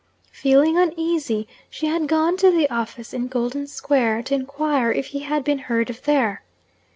[0.31, 5.19] Feeling uneasy, she had gone to the office in Golden Square, to inquire if he
[5.19, 6.41] had been heard of there.